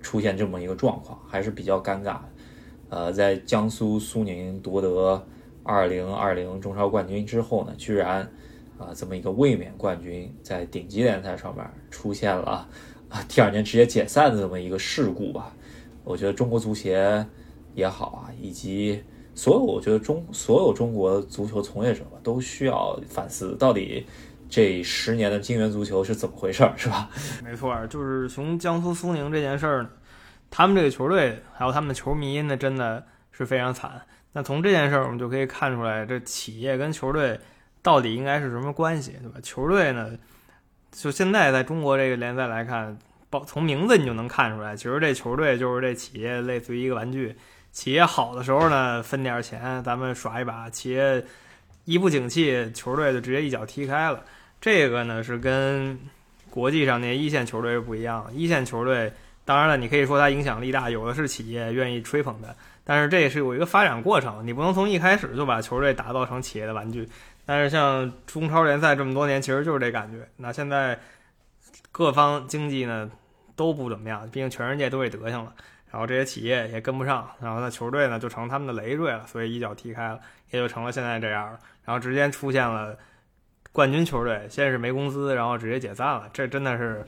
[0.02, 2.24] 出现这么一个状况，还是比较尴尬的。
[2.90, 5.28] 呃，在江苏苏宁夺得
[5.64, 8.32] 二零二零中超冠军之后呢，居然。
[8.78, 12.68] 啊，这么一个卫冕冠军在顶级联赛上面出现了
[13.10, 15.54] 啊，第二年直接解散的这么一个事故吧。
[16.04, 17.26] 我觉得中国足协
[17.74, 19.02] 也好啊，以及
[19.34, 24.06] 所有我觉得中所有中国足球从业者吧，都需要反思，到底
[24.50, 27.10] 这十年的金元足球是怎么回事儿，是吧？
[27.44, 29.90] 没错，就是从江苏苏宁这件事儿，
[30.52, 34.02] 他们这个球队还有他们的球迷，那真的是非常惨。
[34.34, 37.40] 那从这件事儿，我们就可以看出来，这企业跟球队。
[37.86, 39.39] 到底应该是什么关系，对吧？
[39.43, 40.10] 球队呢，
[40.91, 42.98] 就现在在中国这个联赛来看，
[43.30, 47.36] 包从名字你就能看出来，其实这球队就是这企业类似于一个玩具。
[47.71, 51.24] 企业好的时候呢，分点钱，咱们耍一把；企业
[51.84, 54.19] 一不景气，球队就直接一脚踢开了。
[54.60, 56.00] 这个呢是跟
[56.50, 58.26] 国际上那些一线球队是不一样。
[58.34, 59.13] 一线球队，
[59.45, 67.08] 当然了，你可以说它影响力大，有的是企业愿意吹捧的，但是这也是有一个发展过程，你不能从一开始就把球队打造成企业的玩具。
[67.46, 70.28] 但是像中超联赛这么多年，其实就是这感觉。
[70.38, 71.00] 那现在
[71.92, 73.10] 各方经济呢
[73.56, 75.54] 都不怎么样，毕竟全世界都这德行了。
[75.92, 81.60] 然后这些企业也跟不上，然后那球队呢就成他们的累赘了，所以一脚踢开了，也就成了现在这样了。
[81.86, 82.98] 然后直接出现了
[83.72, 87.06] 冠军球队，先是没工资，然后直接解散了，这真的是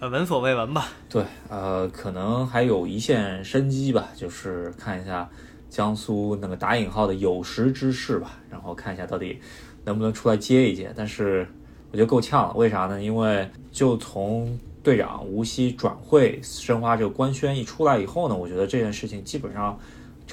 [0.00, 0.86] 呃闻所未闻吧？
[1.10, 5.28] 对，呃，可能还有一线生机吧，就是看一下
[5.68, 9.42] 江苏那个打引号的有识之士吧，然后看一下到底。
[9.84, 10.92] 能不能出来接一接？
[10.96, 11.46] 但是
[11.90, 12.54] 我觉得够呛了。
[12.54, 13.02] 为啥呢？
[13.02, 19.78] 因为就从队长无锡转会申花这个官宣一出来以后呢，我觉得这件事情基本上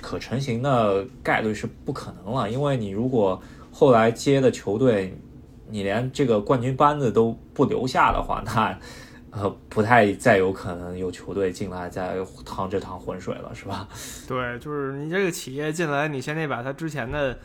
[0.01, 2.49] 可成型的概率是不可能了。
[2.49, 5.15] 因为你如果后来接的球队，
[5.69, 8.79] 你连这个冠军班子都不留下的话，那
[9.31, 13.87] 呃不太再有可能有球队进来再趟这趟浑水了，是吧？
[14.27, 17.37] 对，就是你这个企业进来，你先得把他之前的。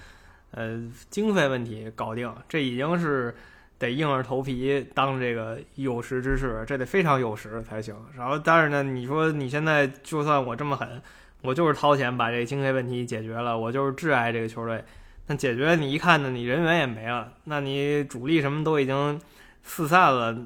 [0.55, 3.35] 呃，经费问题搞定，这已经是
[3.79, 7.95] 得硬着头皮当这个有识之士，这得非常有识才行。
[8.17, 11.03] 然后，但是呢，你说你现在就算我这么狠，
[11.43, 14.83] 我就是掏钱把这个经费问题解决了，我就是挚爱这个球队。
[15.27, 19.21] 那解决你一看呢，你人员也没了，那你主力什么都已经
[19.63, 20.37] 四散了，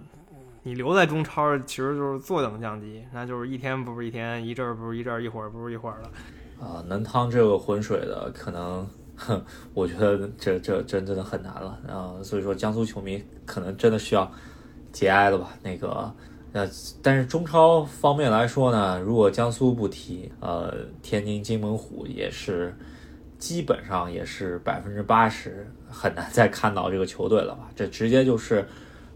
[0.62, 6.10] 你留在中超其实就是坐等降级，那就是一天不如一天，一阵不如一阵，一会儿不如一会儿了。
[6.60, 12.14] 啊，能趟这个浑水的，可能，哼 我觉得这这真真的很难了啊。
[12.22, 14.30] 所以说，江苏球迷可能真的需要
[14.92, 15.50] 节哀了吧？
[15.62, 16.10] 那个。
[16.50, 16.66] 呃，
[17.02, 22.74] 但是中超方面来说呢，如果江苏不提，呃，天津津门虎也是
[23.38, 27.68] 基本上也是百分之八十很难再看到这个球队了吧？
[27.76, 28.66] 这直接就是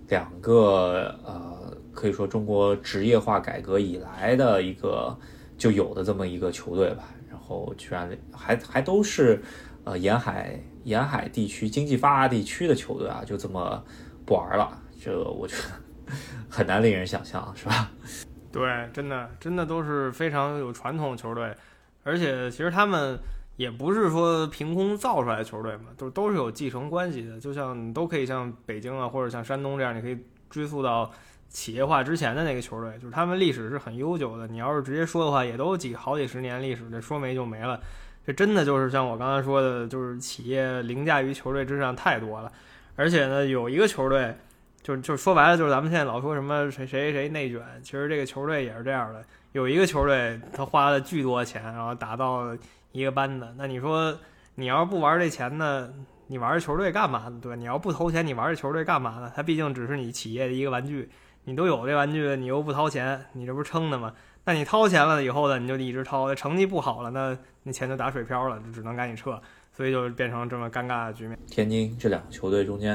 [0.08, 5.16] 两个呃，可以说中国职业化改革以来的一个
[5.56, 7.04] 就有的这么一个球队吧。
[7.30, 9.42] 然后居然还还都是
[9.84, 13.84] 呃沿海沿海地区经济发达地区的球队啊，就这么
[14.24, 14.76] 不玩了。
[15.00, 15.62] 这我觉得。
[16.50, 17.90] 很难令人想象，是吧？
[18.52, 18.60] 对，
[18.92, 21.54] 真的，真的都是非常有传统的球队，
[22.02, 23.18] 而且其实他们
[23.56, 27.40] 也不是说凭空造出来的球队嘛，都都是有继承关系的。
[27.40, 30.18] 就像都可以像北京啊，或者像山东这样，你可以
[30.50, 31.10] 追溯到
[31.48, 34.46] 企业化之前的那个球队，就是他们历史是很悠久的。
[34.48, 37.80] 你要是直接说的话，也都几好几十年历史，这说没就没了。
[38.26, 42.50] 这真的就是像我刚才说的，就是企业凌驾于球队之上太多了。
[42.96, 44.34] 而且呢，有一个球队。
[44.82, 49.24] 就就说白了，就是咱们现在老说什么谁谁谁内卷，其实这个球队也是这样的。
[49.52, 52.48] 有一个球队，他花了巨多钱，然后打造
[52.90, 53.46] 一个班子。
[53.56, 54.12] 那你说，
[54.56, 55.88] 你要是不玩这钱呢？
[56.26, 57.38] 你玩这球队干嘛呢？
[57.40, 59.30] 对你要不投钱，你玩这球队干嘛呢？
[59.36, 61.08] 它毕竟只是你企业的一个玩具，
[61.44, 64.12] 你都有这玩具，你又不掏钱，你这不是撑的吗？
[64.44, 69.40] 那你掏钱了以后呢，你就一直掏，成绩不好了，那那钱就打水漂了，就只能赶紧撤，
[69.72, 71.38] 所以就变成这么尴尬的局面。
[71.48, 72.94] 天津这两个球队中间，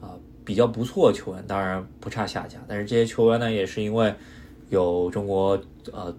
[0.00, 0.10] 啊。
[0.46, 4.14] 比较不错的球员，当然不差下家，但是这些球员呢，也是因为
[4.68, 5.60] 有中国
[5.92, 6.14] 呃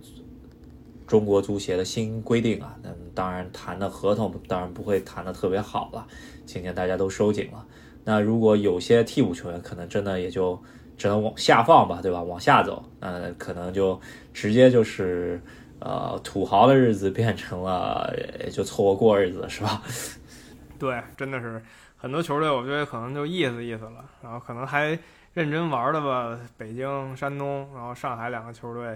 [1.08, 6.06] 中国足协的新规定啊，那当然谈的合同当然不会谈的特别好了，
[6.46, 7.66] 今年大家都收紧了。
[8.04, 10.62] 那如果有些替补球员，可能真的也就
[10.98, 12.22] 只能往下放吧，对吧？
[12.22, 13.98] 往下走，那可能就
[14.38, 15.42] 直接就是
[15.80, 18.14] 呃土豪的日子变成了
[18.52, 19.82] 就凑合过日子，是吧？
[20.78, 21.60] 对，真的是。
[21.98, 24.98] 很多球队，我觉得可能就意思意思了，然后可能还
[25.34, 26.38] 认真玩的吧。
[26.56, 28.96] 北京、山东，然后上海两个球队，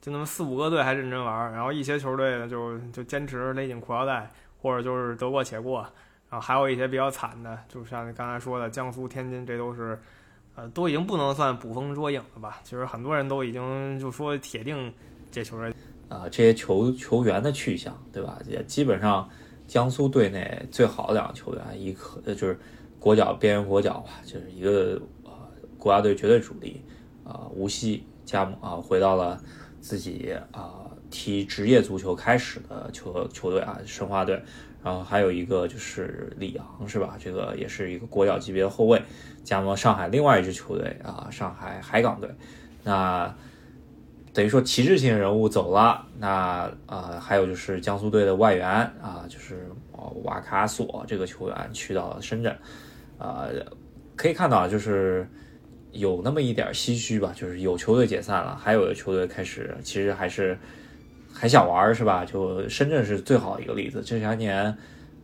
[0.00, 4.28] 就那么四五个队还认真玩，然后一些球队呢就就坚持勒紧裤腰带，
[4.60, 5.82] 或者就是得过且过。
[6.28, 9.96] 然后还有一些比较惨的，就像你刚才说的江苏、天津，这都是，
[10.54, 12.60] 呃，都已经不能算捕风捉影了吧？
[12.64, 14.92] 其实很多人都已经就说铁定
[15.30, 15.74] 这球员，
[16.08, 18.38] 啊，这些球球员的去向，对吧？
[18.46, 19.28] 也基本上。
[19.70, 22.58] 江苏队内最好的两个球员，一个就是
[22.98, 25.30] 国脚边缘国脚吧，就是一个呃
[25.78, 26.82] 国家队绝对主力
[27.22, 29.40] 啊无锡加盟啊回到了
[29.80, 34.42] 自己啊踢职业足球开始的球球队啊申花队，
[34.82, 37.16] 然后还有一个就是李阳是吧？
[37.18, 39.02] 这个也是一个国脚级别的后卫，
[39.44, 42.30] 加盟上海另外一支球队啊上海海港队，
[42.84, 43.34] 那。
[44.32, 48.64] 等于说旗帜性人物走了，那呃还有就是江苏队的外援
[49.02, 49.68] 啊，就是
[50.22, 52.56] 瓦卡索这个球员去到了深圳，
[53.18, 53.48] 呃
[54.14, 55.28] 可以看到就是
[55.90, 60.56] 有那么一点唏嘘吧，就是有球队解散了，还有的球队开始其实还是
[61.32, 62.24] 还想玩是吧？
[62.24, 64.76] 就深圳是最好的一个例子，这些年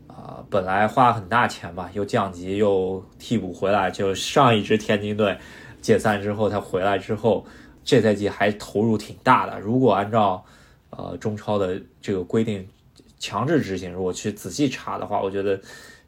[0.06, 5.38] 啊本来花很大钱吧，又降级又替补回来，就上一支天津队
[5.80, 7.46] 解散之后他回来之后。
[7.88, 9.60] 这赛季还投入挺大的。
[9.60, 10.44] 如果按照
[10.90, 12.68] 呃中超的这个规定
[13.16, 15.60] 强制执行，如果去仔细查的话，我觉得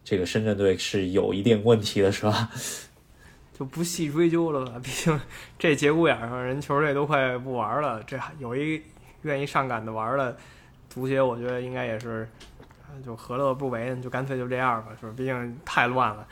[0.02, 2.50] 这个深圳队是有一定问题的，是吧？
[3.56, 4.72] 就不细追究了吧。
[4.82, 5.20] 毕竟
[5.56, 8.82] 这节骨眼上，人 球队都快不玩了，这还有一
[9.22, 10.37] 愿意上赶着玩的
[10.88, 12.28] 足协，我觉得应该也是
[13.04, 15.12] 就何乐不为，就干脆就这样吧，是吧？
[15.16, 16.26] 毕竟太乱了，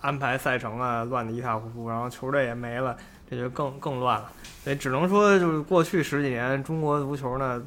[0.00, 2.96] 安排赛程啊乱的一塌糊涂，然后球队也没了。
[3.26, 4.30] 这就更更乱了，
[4.62, 7.60] 所以只能说就是过去十几年中国足球呢，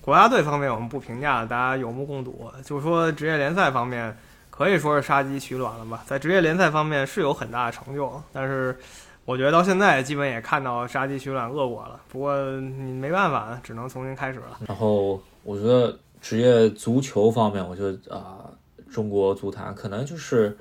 [0.00, 2.50] 国家队方面我们不评价，大家有目共睹。
[2.64, 4.14] 就说职业联赛方面，
[4.50, 6.02] 可以说是杀鸡取卵了吧？
[6.06, 8.76] 在职业联赛方面是有很大的成就，但是
[9.26, 12.00] 我觉得到现在基本也看到杀鸡取卵恶果了。
[12.08, 14.58] 不过你没办法，只能重新开始了。
[14.66, 18.48] 然后我觉得职业足球方面，我觉得啊，
[18.90, 20.56] 中国足坛可能就是。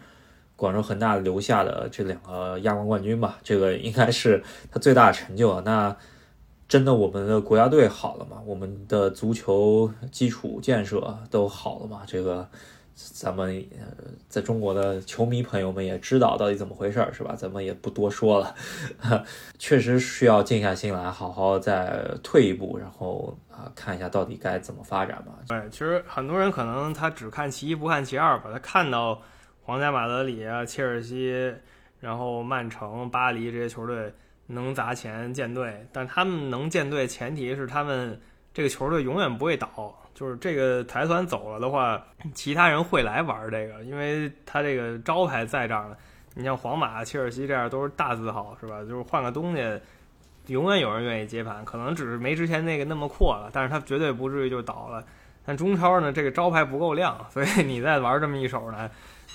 [0.57, 5.59] 广州恒大留下的这两个亚冠冠军吧，这个应该是他最大的成就。
[5.65, 5.93] 那
[6.65, 8.41] 真的我们的国家队好了吗？
[8.45, 12.03] 我们的足球基础建设都好了吗？
[12.07, 12.47] 这个
[12.95, 13.87] 咱们呃
[14.29, 17.35] 在中国的球迷朋友们也知道到底怎么回事儿，是吧？
[17.35, 18.55] 咱们也不多说了，
[19.59, 25.33] 确实需要静下心来，好好再退一步，然后啊看一下到底该怎么发展吧。
[25.47, 29.21] 对，其实很多人可能他只看其一不看其二吧，他看到
[29.61, 31.53] 皇家马德里啊、切尔西，
[31.99, 34.13] 然后曼城、巴黎这些球队
[34.47, 38.21] 能砸钱建队，但他们能建队前提是他们
[38.53, 40.01] 这个球队永远不会倒。
[40.15, 45.95] 就是这个财团走了的话，其他人会来玩这个，因为他这个招牌在这儿呢。
[46.37, 48.81] 你像皇马、切尔西这样都是大字号，是吧？
[48.81, 49.61] 就是换个东西，
[50.47, 55.01] 永远有人愿意接盘，可能只是没之前那个那么阔了，但是他绝对不至于就倒了。
[55.45, 58.89] 但中超呢，这个招牌不够亮，所以你再玩这么一手呢，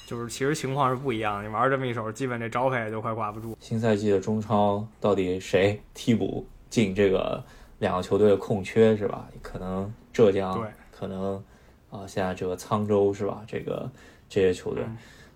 [0.07, 1.43] 就是其实情况是不一样。
[1.43, 3.57] 你玩这么一手，基本这招牌就快挂不住。
[3.61, 7.43] 新赛季的中超到底谁替补进这个
[7.81, 9.29] 两个球队的空缺，是吧？
[9.43, 9.93] 可能。
[10.13, 11.37] 浙江可能
[11.89, 13.45] 啊，现在这个沧州是吧？
[13.47, 13.89] 这个
[14.29, 14.85] 这些球队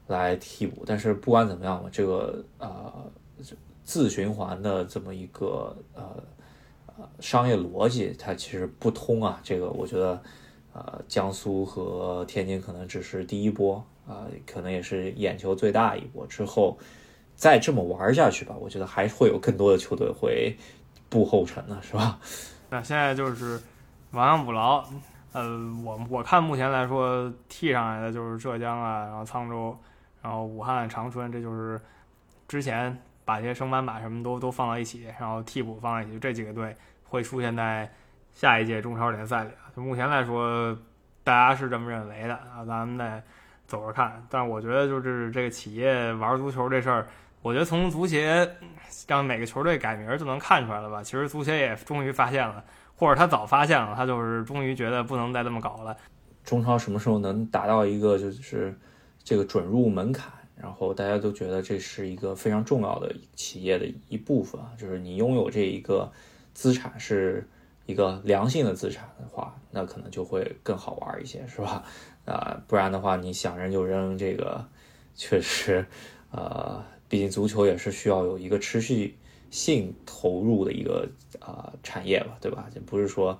[0.09, 2.93] 来替补，但是不管怎么样吧，这个呃
[3.85, 6.23] 自循环的这么一个呃
[6.87, 9.41] 呃商业逻辑，它其实不通啊。
[9.45, 10.21] 这个我觉得
[10.73, 13.77] 呃江苏和天津可能只是第一波
[14.09, 16.27] 啊，可能也是眼球最大一波。
[16.27, 16.77] 之后
[17.37, 20.57] 再这么玩下去吧，我觉得还会有更多的球队会
[21.15, 22.19] 步后尘的，是吧？
[22.69, 23.61] 那现在就是。
[24.15, 24.85] 亡羊补牢，
[25.33, 25.43] 呃，
[25.85, 29.77] 我我看目前来说，替上来的就是浙江啊，然后沧州，
[30.23, 31.81] 然后武汉、长春，这就是
[32.47, 37.91] 之前把这些升班马什么都都放到一起，然后替补放在一起，这几个队会出现在
[38.33, 39.51] 下一届中超联赛里。
[39.75, 40.79] 就目前来说，
[41.25, 43.21] 大家是这么认为的啊，咱们再
[43.67, 44.25] 走着看。
[44.31, 47.09] 但我觉得，就是这个企业玩足球这事儿，
[47.45, 48.57] 我觉得从足协
[49.07, 51.03] 让每个球队改名就能看出来了吧？
[51.03, 52.65] 其实足协也终于发现了。
[52.97, 55.95] 或者他早发现了，他就是终于觉得不能再这么搞了。
[56.43, 58.75] 中超什么时候能达到一个就是
[59.23, 66.11] 这个准入门槛，然后大家都觉得这是一个非常重要的企业的一部分，就是你拥有这一个
[66.55, 67.47] 资产是
[67.85, 71.83] 一个良性的资产的话，那可能就会更好玩一些，是吧？
[72.25, 74.65] 啊，不然的话，你想扔就扔，这个
[75.15, 75.85] 确实，
[76.31, 76.83] 呃，
[77.15, 79.17] 毕竟足球也是需要有一个持续。
[79.51, 82.67] 性投入的一个啊产业吧，对吧？
[82.75, 83.39] 就不是说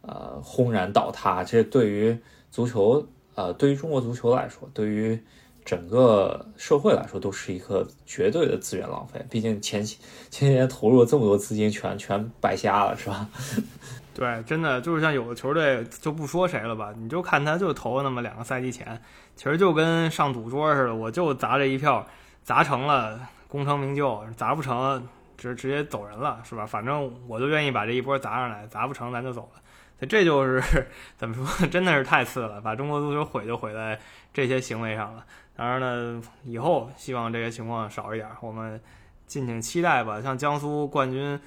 [0.00, 1.44] 呃轰然倒塌。
[1.44, 2.16] 这对于
[2.50, 5.22] 足球，呃，对于中国足球来说，对于
[5.62, 9.22] 整个社会来说，都是一个绝对的资源浪费。
[9.28, 9.98] 毕竟前前
[10.30, 13.28] 些年投入了这么多资金，全全白瞎了，是吧？
[14.16, 18.98] 对，真的就是像有的球队就不说谁了吧，你就看他就投了那么两个赛季钱，
[19.36, 22.06] 其实就跟上赌桌似的，我就砸这一票，
[22.42, 25.06] 砸成了功成名就，砸不成。
[25.36, 26.66] 直直接走人了，是吧？
[26.66, 29.60] 反正我就愿意把这一波砸上来，砸不成咱就走了。
[29.98, 33.98] 所以这就是 怎么说，真的是太次了，把中国足球毁就毁在
[34.34, 35.24] 这些行为上了。
[35.56, 38.78] 当然呢，以后希望这些情况少一点，我们
[39.26, 40.20] 敬请期待吧。
[40.20, 41.40] 像江苏冠军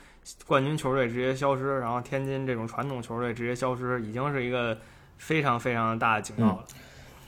[0.48, 4.76] 冠军球队直接消失，然后天津这种传统球队直接消失，已经是一个
[5.20, 6.66] 非常非常大的警告了。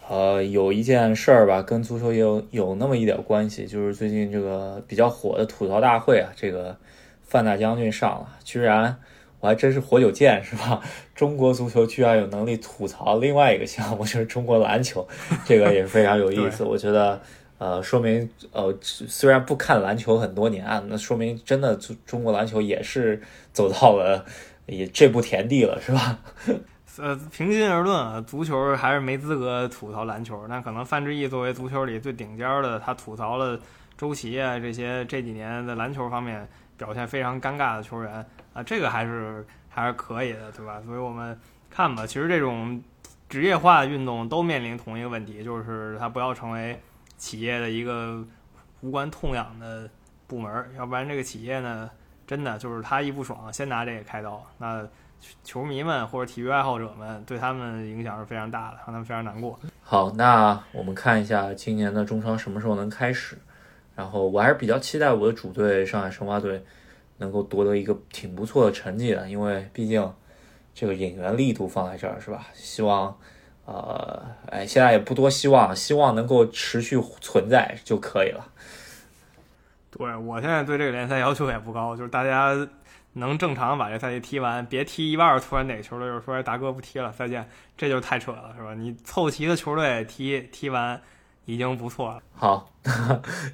[0.07, 6.77] 呃，有一件事儿吧，跟足球也有有那么一点关系，就是最近这个比较火的吐槽大会啊，这个
[7.23, 8.95] 范大将军上了，居然
[9.39, 10.79] 我还真是活久见，是吧？
[11.15, 15.07] 中国足球居然有能力吐槽另外一个项目，就是中国篮球，
[15.43, 16.63] 这个也是非常有意思。
[16.69, 17.19] 我觉得，
[17.57, 23.19] 呃，说明呃，虽然不看篮球很多年啊，那说明真的中中国篮球也是
[23.51, 24.23] 走到了
[24.67, 26.19] 也这步田地了，是吧？
[26.97, 30.47] 呃，平心而论啊，足球还是没资格吐槽篮球。
[30.47, 33.59] 那可能范志毅作为足球里最顶尖的，他吐槽了
[33.97, 40.81] 周琦啊这些这几年在篮球方面表现非常尴尬的球员啊，这个还是还是可以的，对吧？
[40.85, 41.37] 所以我们
[41.69, 42.81] 看吧，其实这种
[43.27, 46.79] 职业化运动都面临同一个问题，就是它不要成为
[47.17, 48.23] 企业的一个
[48.81, 49.89] 无关痛痒的
[50.27, 51.89] 部门，要不然这个企业呢，
[52.25, 54.87] 真的就是他一不爽，先拿这个开刀，那。
[55.43, 59.59] 球迷们或者体育爱好者们对他们影响是非常大的，让他们非常难过。
[59.81, 63.37] 好，那我们看一下今年的中超什么时候能开始。
[63.95, 66.63] 然后我还是比较期待我的主队上海申花队
[67.17, 70.13] 能够夺得一个挺不错的成绩的，因为毕竟
[70.73, 72.47] 这个引援力度放在这儿是吧？
[72.53, 73.17] 希望，
[73.65, 78.45] 呃，哎，现在也不多希望，希望能够持续存在就可以了。
[79.89, 82.53] 对我现在对这个联赛要求也不高，就是大家。
[83.17, 87.47] 能正常把这赛季踢完，别踢一半，突然哪个球队又说：“大哥不踢了，再见。”
[87.77, 88.73] 这就太扯了，是吧？
[88.73, 91.01] 你凑齐的球队踢踢完，
[91.45, 92.21] 已经不错了。
[92.33, 92.69] 好，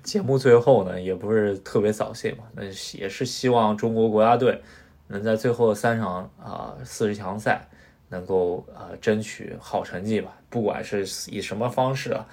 [0.03, 2.63] 节目最后呢，也不是特别扫兴嘛，那
[2.97, 4.61] 也是希望中国国家队
[5.07, 7.67] 能在最后三场啊四十强赛
[8.09, 12.25] 能够呃争取好成绩吧，不管是以什么方式啊，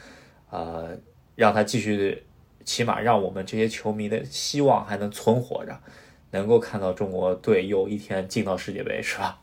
[0.51, 0.97] 呃，
[1.35, 2.23] 让他继续，
[2.65, 5.79] 起码让我们这些球迷的希望还能存活着，
[6.31, 9.39] 能够看到中国队有一天进到世界杯，是吧？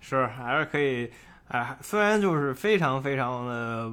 [0.00, 1.10] 是，还是可以，
[1.48, 3.92] 哎，虽然就是非常非常的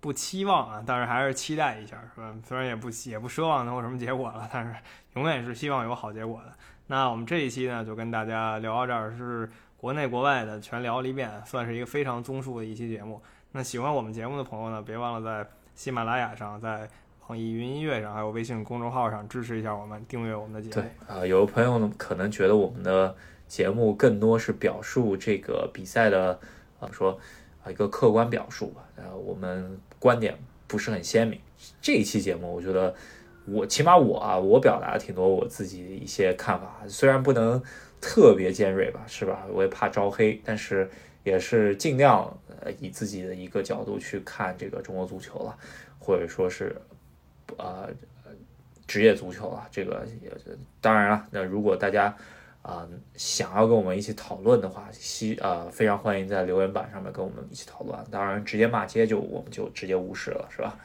[0.00, 2.34] 不期望啊，但是还是期待一下，是吧？
[2.46, 4.74] 虽然也不也不奢望能有什么结果了，但是
[5.14, 6.52] 永远是希望有好结果的。
[6.86, 13.22] 那我们这一期呢，就跟大家聊到这儿，是国内国外的全聊了一遍，算是一个非常综述的一期节目。
[13.52, 16.86] 那喜欢我们节目的朋友呢，别忘了在喜马拉雅上、在
[17.26, 20.74] 网易云音乐上，还有微信公众号上支持一下我们，订阅我们的节目。
[20.74, 23.14] 对啊，有的朋友呢可能觉得我们的
[23.48, 26.38] 节目更多是表述这个比赛的，
[26.80, 27.18] 啊说
[27.62, 31.40] 啊一个客观表述吧，呃，我们观点不是很鲜明。
[31.80, 32.94] 这一期节目，我觉得。
[33.46, 37.62] 我起码我啊，我表达挺多我自己的一些看法，虽然不能
[38.00, 39.44] 特别尖锐吧，是吧？
[39.52, 40.88] 我也怕招黑，但是
[41.24, 45.54] 也是尽量呃以自己的一个角度去看这个中国足球了，
[45.98, 46.74] 或者说是
[47.56, 47.88] 呃
[48.86, 49.66] 职业足球啊。
[49.70, 50.30] 这个也
[50.80, 52.14] 当然了，那如果大家
[52.62, 52.86] 啊
[53.16, 57.98] 想要跟我们一起讨论的话，希啊非常欢迎在留言板上面跟我们一起讨论。
[58.10, 60.76] 当然，直接骂街就我们就直接无视了，是吧？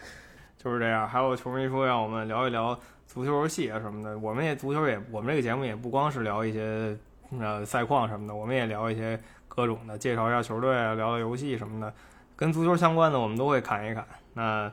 [0.58, 4.20] 就是这样，还有球迷说让我们聊一聊足球游戏啊什么的。
[4.20, 6.98] 我们也足球也，我们这个节目也不光是聊一些
[7.40, 11.94] 呃赛况什么的，我们也聊一些各种的，介绍一下球队啊，聊聊游戏什么的，
[12.36, 14.06] 跟足球相关的我们都会侃一侃。
[14.34, 14.70] 那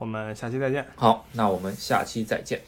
[0.00, 0.86] 我们下期再见。
[0.96, 2.62] 好，那我们下期再见。